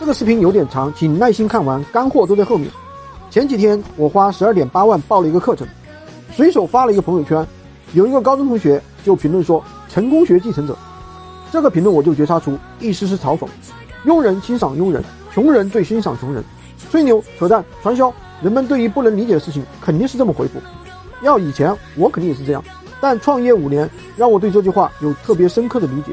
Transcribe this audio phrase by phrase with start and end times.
[0.00, 2.70] 这个视频有点长，请耐心看完，干货都在后面。
[3.28, 5.68] 前几天我花十二点八万报了一个课程，
[6.34, 7.46] 随手发了一个朋友圈，
[7.92, 10.74] 有一个高中同学就评论说“成功学继承者”，
[11.52, 13.46] 这个评论我就觉察出意思是嘲讽，
[14.06, 16.42] 庸人欣赏庸人，穷人最欣赏穷人，
[16.90, 18.10] 吹牛扯淡传销，
[18.40, 20.58] 人们对于不能理解的事情肯定是这么回复。
[21.20, 22.64] 要以前我肯定也是这样，
[23.02, 23.86] 但创业五年
[24.16, 26.12] 让我对这句话有特别深刻的理解，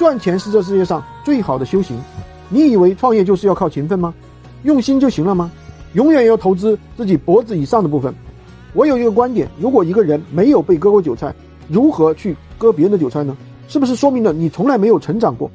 [0.00, 1.96] 赚钱是这世界上最好的修行。
[2.50, 4.12] 你以为创业就是要靠勤奋吗？
[4.64, 5.50] 用心就行了吗？
[5.94, 8.14] 永远要投资自己脖子以上的部分。
[8.74, 11.34] 我有一个观点：如果一个人没有被割过韭菜，
[11.68, 13.36] 如何去割别人的韭菜呢？
[13.68, 15.50] 是不是说明了你从来没有成长过？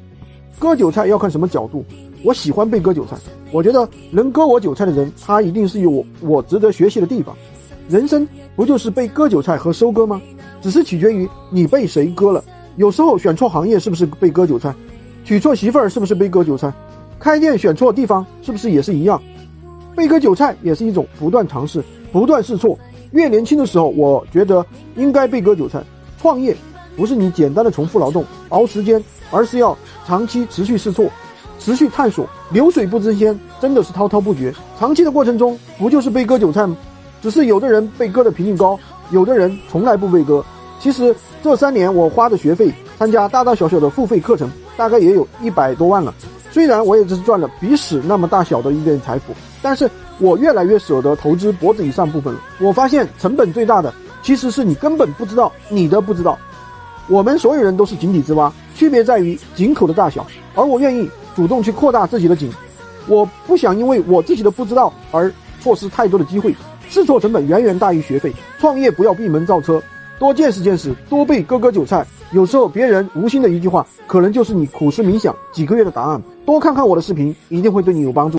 [0.58, 1.84] 割韭菜要看什么角度。
[2.22, 3.14] 我喜欢被割韭菜，
[3.52, 7.36] 我觉得能割我韭菜的人，他一定是有我我值得学习的地方。
[7.88, 10.20] 人生不就是被割韭菜和收割吗？
[10.60, 12.42] 只是取决于你被谁割了。
[12.76, 14.74] 有时候选错行业是不是被割韭菜？
[15.26, 16.72] 娶错媳妇儿是不是被割韭菜？
[17.18, 19.20] 开店选错地方是不是也是一样？
[19.96, 22.78] 被割韭菜也是一种不断尝试、不断试错。
[23.10, 25.82] 越年轻的时候，我觉得应该被割韭菜。
[26.22, 26.56] 创业
[26.96, 31.10] 不是你简单的重复劳动、熬时间，而是要长期持续试错、
[31.58, 32.24] 持续探索。
[32.52, 34.54] 流水不争先，真的是滔滔不绝。
[34.78, 36.76] 长期的过程中，不就是被割韭菜吗？
[37.20, 38.78] 只是有的人被割的频率高，
[39.10, 40.44] 有的人从来不被割。
[40.78, 46.14] 其实这三年我花的学费，参加大大小小的付费课程，大概也有一百多万了。
[46.50, 52.40] 虽然我也只是赚了鼻屎那么大小的一点财富，但是我越来越舍得投资脖子以上部分了。
[52.60, 56.38] 我发现成本最大的其实是你根本不知道你的不知道。
[57.08, 60.26] 我们所有人都是井底之蛙，区别在于井口的大小。
[60.54, 62.50] 而我愿意主动去扩大自己的井，
[63.06, 66.54] 我不想因为我自己的不知道而错失太多的机会。
[66.88, 68.32] 试错成本远远大于学费。
[68.58, 69.82] 创业不要闭门造车，
[70.18, 72.06] 多见识见识，多被割割韭菜。
[72.32, 76.20] 有时候别人无心的一句话，可能就是你苦思冥想几个月的答案。
[76.44, 78.34] 多看看我的视频，一定会对你有帮助。